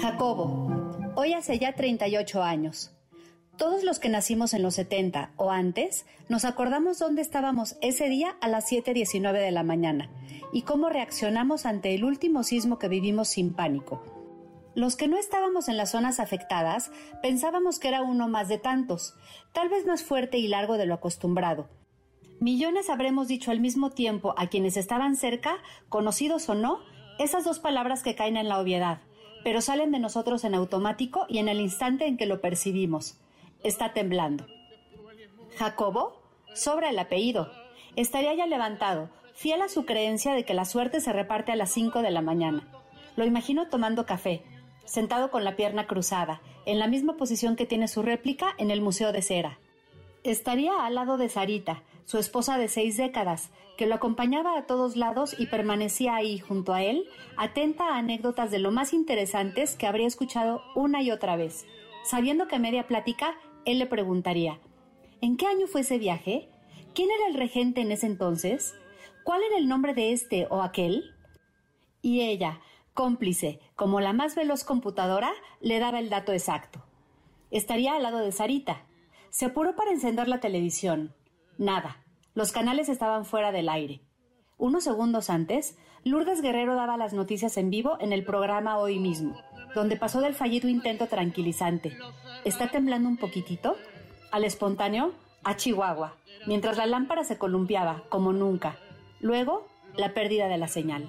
[0.00, 0.70] Jacobo,
[1.16, 2.92] hoy hace ya 38 años.
[3.56, 8.36] Todos los que nacimos en los 70 o antes nos acordamos dónde estábamos ese día
[8.40, 10.08] a las 7.19 de la mañana
[10.52, 14.04] y cómo reaccionamos ante el último sismo que vivimos sin pánico.
[14.76, 19.16] Los que no estábamos en las zonas afectadas pensábamos que era uno más de tantos,
[19.52, 21.68] tal vez más fuerte y largo de lo acostumbrado.
[22.38, 25.56] Millones habremos dicho al mismo tiempo a quienes estaban cerca,
[25.88, 26.78] conocidos o no,
[27.18, 29.00] esas dos palabras que caen en la obviedad,
[29.48, 33.16] pero salen de nosotros en automático y en el instante en que lo percibimos.
[33.64, 34.44] Está temblando.
[35.56, 36.20] Jacobo,
[36.52, 37.50] sobra el apellido.
[37.96, 41.72] Estaría ya levantado, fiel a su creencia de que la suerte se reparte a las
[41.72, 42.68] cinco de la mañana.
[43.16, 44.42] Lo imagino tomando café,
[44.84, 48.82] sentado con la pierna cruzada, en la misma posición que tiene su réplica en el
[48.82, 49.58] Museo de Cera.
[50.28, 54.94] Estaría al lado de Sarita, su esposa de seis décadas, que lo acompañaba a todos
[54.94, 59.86] lados y permanecía ahí junto a él, atenta a anécdotas de lo más interesantes que
[59.86, 61.64] habría escuchado una y otra vez.
[62.04, 64.60] Sabiendo que a media plática él le preguntaría
[65.22, 66.50] ¿En qué año fue ese viaje?
[66.94, 68.74] ¿Quién era el regente en ese entonces?
[69.24, 71.14] ¿Cuál era el nombre de este o aquel?
[72.02, 72.60] Y ella,
[72.92, 76.84] cómplice, como la más veloz computadora, le daba el dato exacto.
[77.50, 78.84] Estaría al lado de Sarita.
[79.30, 81.14] Se apuró para encender la televisión.
[81.58, 82.04] Nada.
[82.34, 84.00] Los canales estaban fuera del aire.
[84.56, 89.36] Unos segundos antes, Lourdes Guerrero daba las noticias en vivo en el programa Hoy mismo,
[89.74, 91.96] donde pasó del fallido intento tranquilizante.
[92.44, 93.76] ¿Está temblando un poquitito?
[94.30, 95.12] Al espontáneo,
[95.44, 98.78] a Chihuahua, mientras la lámpara se columpiaba, como nunca.
[99.20, 101.08] Luego, la pérdida de la señal.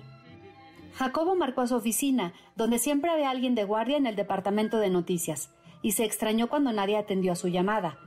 [0.95, 4.89] Jacobo marcó a su oficina, donde siempre había alguien de guardia en el departamento de
[4.89, 5.49] noticias,
[5.81, 7.97] y se extrañó cuando nadie atendió a su llamada.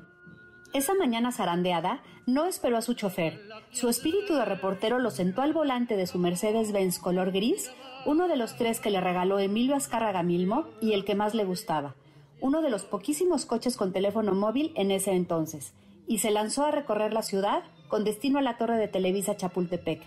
[0.74, 3.40] Esa mañana zarandeada, no esperó a su chofer.
[3.72, 7.70] Su espíritu de reportero lo sentó al volante de su Mercedes-Benz color gris,
[8.06, 11.44] uno de los tres que le regaló Emilio Azcárraga Milmo y el que más le
[11.44, 11.94] gustaba,
[12.40, 15.74] uno de los poquísimos coches con teléfono móvil en ese entonces,
[16.06, 20.02] y se lanzó a recorrer la ciudad con destino a la torre de Televisa Chapultepec,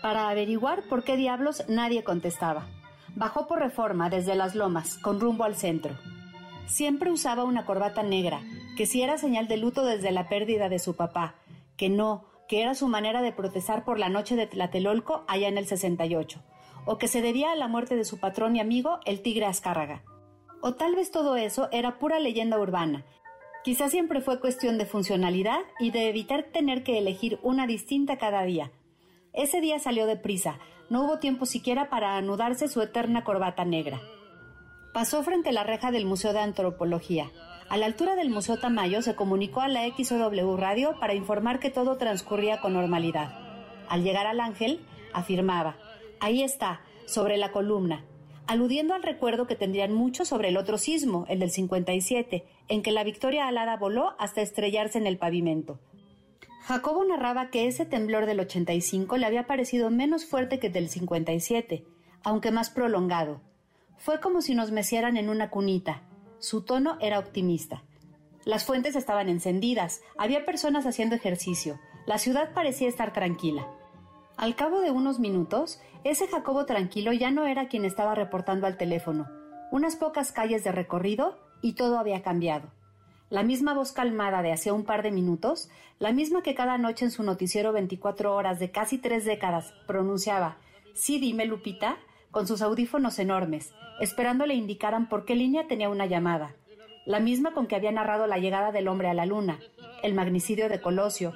[0.00, 2.66] para averiguar por qué diablos nadie contestaba.
[3.16, 5.94] Bajó por reforma desde las lomas, con rumbo al centro.
[6.66, 8.40] Siempre usaba una corbata negra,
[8.76, 11.34] que si era señal de luto desde la pérdida de su papá,
[11.76, 15.58] que no, que era su manera de protestar por la noche de Tlatelolco allá en
[15.58, 16.40] el 68,
[16.84, 20.02] o que se debía a la muerte de su patrón y amigo, el tigre Azcárraga.
[20.60, 23.04] O tal vez todo eso era pura leyenda urbana.
[23.62, 28.42] Quizás siempre fue cuestión de funcionalidad y de evitar tener que elegir una distinta cada
[28.44, 28.72] día.
[29.32, 30.58] Ese día salió deprisa,
[30.90, 34.00] no hubo tiempo siquiera para anudarse su eterna corbata negra.
[34.92, 37.30] Pasó frente a la reja del Museo de Antropología.
[37.68, 41.70] A la altura del Museo Tamayo se comunicó a la XOW Radio para informar que
[41.70, 43.32] todo transcurría con normalidad.
[43.88, 44.80] Al llegar al ángel,
[45.12, 45.76] afirmaba,
[46.20, 48.04] ahí está, sobre la columna,
[48.46, 52.92] aludiendo al recuerdo que tendrían mucho sobre el otro sismo, el del 57, en que
[52.92, 55.80] la Victoria Alada voló hasta estrellarse en el pavimento.
[56.62, 60.88] Jacobo narraba que ese temblor del 85 le había parecido menos fuerte que el del
[60.88, 61.84] 57,
[62.22, 63.40] aunque más prolongado,
[63.98, 66.02] fue como si nos mecieran en una cunita.
[66.44, 67.84] Su tono era optimista.
[68.44, 73.66] Las fuentes estaban encendidas, había personas haciendo ejercicio, la ciudad parecía estar tranquila.
[74.36, 78.76] Al cabo de unos minutos, ese Jacobo tranquilo ya no era quien estaba reportando al
[78.76, 79.26] teléfono.
[79.72, 82.68] Unas pocas calles de recorrido y todo había cambiado.
[83.30, 87.06] La misma voz calmada de hace un par de minutos, la misma que cada noche
[87.06, 90.58] en su noticiero 24 horas de casi tres décadas pronunciaba,
[90.92, 91.96] sí dime Lupita,
[92.34, 96.56] con sus audífonos enormes, esperando le indicaran por qué línea tenía una llamada,
[97.06, 99.60] la misma con que había narrado la llegada del hombre a la luna,
[100.02, 101.32] el magnicidio de Colosio,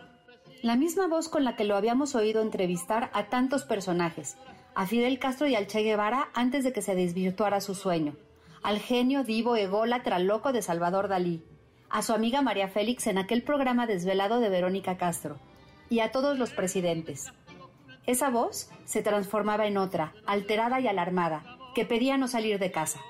[0.60, 4.36] la misma voz con la que lo habíamos oído entrevistar a tantos personajes,
[4.74, 8.16] a Fidel Castro y al Che Guevara antes de que se desvirtuara su sueño,
[8.64, 11.44] al genio divo ególatra loco de Salvador Dalí,
[11.90, 15.38] a su amiga María Félix en aquel programa desvelado de Verónica Castro,
[15.90, 17.32] y a todos los presidentes.
[18.08, 23.00] Esa voz se transformaba en otra, alterada y alarmada, que pedía no salir de casa.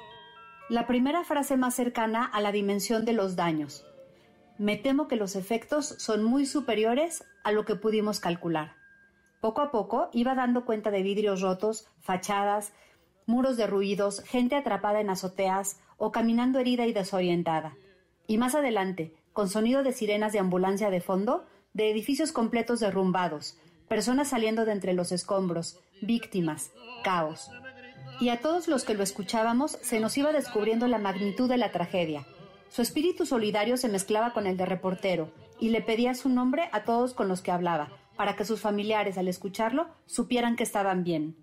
[0.68, 3.86] La primera frase más cercana a la dimensión de los daños.
[4.59, 8.72] Me temo que los efectos son muy superiores a lo que pudimos calcular.
[9.41, 12.72] Poco a poco iba dando cuenta de vidrios rotos, fachadas,
[13.24, 17.77] muros derruidos, gente atrapada en azoteas o caminando herida y desorientada.
[18.27, 23.60] Y más adelante, con sonido de sirenas de ambulancia de fondo, de edificios completos derrumbados,
[23.88, 26.70] personas saliendo de entre los escombros, víctimas,
[27.02, 27.50] caos.
[28.20, 31.72] Y a todos los que lo escuchábamos se nos iba descubriendo la magnitud de la
[31.72, 32.26] tragedia.
[32.68, 36.84] Su espíritu solidario se mezclaba con el de reportero y le pedía su nombre a
[36.84, 41.36] todos con los que hablaba, para que sus familiares al escucharlo supieran que estaban bien.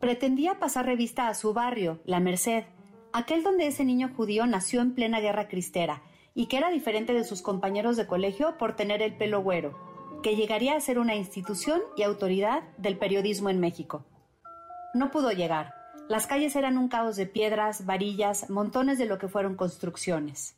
[0.00, 2.64] Pretendía pasar revista a su barrio, La Merced,
[3.12, 6.02] aquel donde ese niño judío nació en plena guerra cristera
[6.34, 9.76] y que era diferente de sus compañeros de colegio por tener el pelo güero,
[10.22, 14.04] que llegaría a ser una institución y autoridad del periodismo en México.
[14.94, 15.74] No pudo llegar.
[16.08, 20.56] Las calles eran un caos de piedras, varillas, montones de lo que fueron construcciones.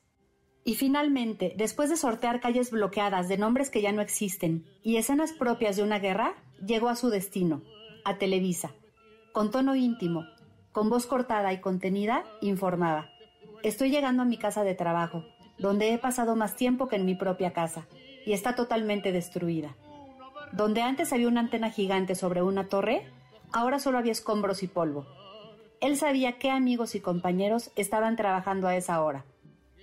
[0.65, 5.33] Y finalmente, después de sortear calles bloqueadas de nombres que ya no existen y escenas
[5.33, 6.35] propias de una guerra,
[6.65, 7.63] llegó a su destino,
[8.05, 8.73] a Televisa.
[9.33, 10.25] Con tono íntimo,
[10.73, 13.11] con voz cortada y contenida, informaba.
[13.63, 15.25] Estoy llegando a mi casa de trabajo,
[15.59, 17.87] donde he pasado más tiempo que en mi propia casa,
[18.27, 19.77] y está totalmente destruida.
[20.53, 23.07] Donde antes había una antena gigante sobre una torre,
[23.53, 25.07] ahora solo había escombros y polvo.
[25.81, 29.25] Él sabía qué amigos y compañeros estaban trabajando a esa hora,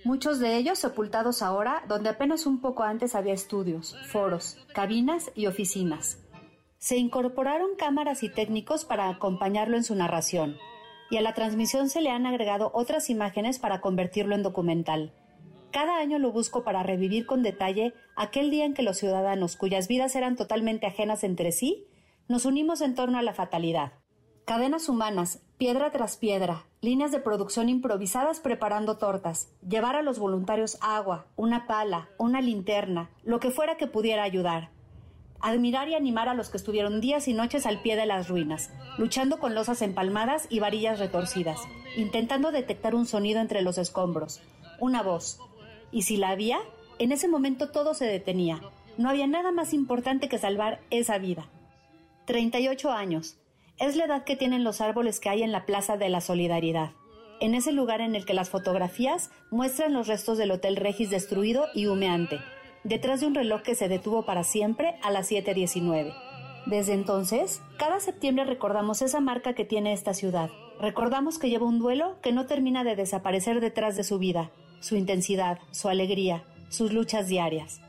[0.04, 5.46] muchos de ellos sepultados ahora donde apenas un poco antes había estudios, foros, cabinas y
[5.46, 6.18] oficinas.
[6.78, 10.56] Se incorporaron cámaras y técnicos para acompañarlo en su narración,
[11.10, 15.12] y a la transmisión se le han agregado otras imágenes para convertirlo en documental.
[15.70, 19.86] Cada año lo busco para revivir con detalle aquel día en que los ciudadanos cuyas
[19.86, 21.86] vidas eran totalmente ajenas entre sí,
[22.26, 23.92] nos unimos en torno a la fatalidad.
[24.46, 30.78] Cadenas humanas, piedra tras piedra, líneas de producción improvisadas preparando tortas, llevar a los voluntarios
[30.80, 34.70] agua, una pala, una linterna, lo que fuera que pudiera ayudar.
[35.40, 38.70] Admirar y animar a los que estuvieron días y noches al pie de las ruinas,
[38.96, 41.60] luchando con losas empalmadas y varillas retorcidas,
[41.96, 44.40] intentando detectar un sonido entre los escombros,
[44.80, 45.40] una voz.
[45.92, 46.58] Y si la había,
[46.98, 48.60] en ese momento todo se detenía.
[48.96, 51.48] No había nada más importante que salvar esa vida.
[52.26, 53.38] 38 años,
[53.78, 56.90] es la edad que tienen los árboles que hay en la Plaza de la Solidaridad,
[57.40, 61.66] en ese lugar en el que las fotografías muestran los restos del Hotel Regis destruido
[61.74, 62.40] y humeante,
[62.82, 66.12] detrás de un reloj que se detuvo para siempre a las 7.19.
[66.66, 70.50] Desde entonces, cada septiembre recordamos esa marca que tiene esta ciudad.
[70.80, 74.50] Recordamos que lleva un duelo que no termina de desaparecer detrás de su vida,
[74.80, 77.80] su intensidad, su alegría, sus luchas diarias.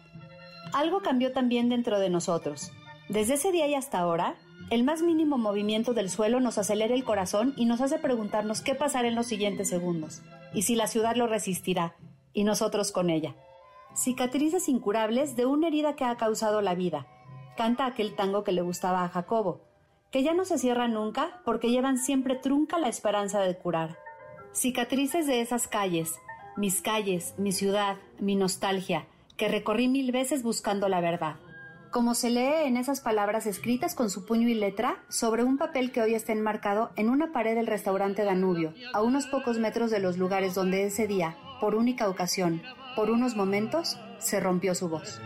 [0.74, 2.72] Algo cambió también dentro de nosotros.
[3.10, 4.36] Desde ese día y hasta ahora,
[4.70, 8.76] el más mínimo movimiento del suelo nos acelera el corazón y nos hace preguntarnos qué
[8.76, 10.22] pasará en los siguientes segundos,
[10.54, 11.96] y si la ciudad lo resistirá,
[12.34, 13.36] y nosotros con ella.
[13.96, 17.08] Cicatrices incurables de una herida que ha causado la vida,
[17.58, 19.62] canta aquel tango que le gustaba a Jacobo,
[20.12, 23.98] que ya no se cierra nunca porque llevan siempre trunca la esperanza de curar.
[24.54, 26.14] Cicatrices de esas calles,
[26.58, 29.06] mis calles, mi ciudad, mi nostalgia,
[29.38, 31.36] que recorrí mil veces buscando la verdad
[31.92, 35.92] como se lee en esas palabras escritas con su puño y letra sobre un papel
[35.92, 40.00] que hoy está enmarcado en una pared del restaurante Danubio, a unos pocos metros de
[40.00, 42.62] los lugares donde ese día, por única ocasión,
[42.96, 45.20] por unos momentos, se rompió su voz.